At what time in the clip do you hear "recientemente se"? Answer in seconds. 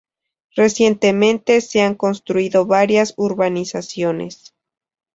0.55-1.81